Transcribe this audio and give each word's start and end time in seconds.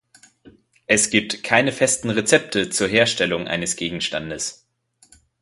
Es 0.87 1.11
gibt 1.11 1.43
keine 1.43 1.71
festen 1.71 2.09
Rezepte 2.09 2.71
zur 2.71 2.87
Herstellung 2.87 3.47
eines 3.47 3.75
Gegenstandes. 3.75 4.65